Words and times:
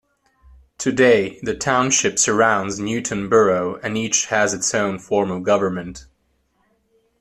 Today, 0.79 1.39
the 1.43 1.53
Township 1.55 2.17
surrounds 2.17 2.79
Newtown 2.79 3.29
Borough 3.29 3.75
and 3.83 3.95
each 3.95 4.25
has 4.25 4.51
its 4.51 4.73
own 4.73 4.97
form 4.97 5.29
of 5.29 5.43
government. 5.43 6.07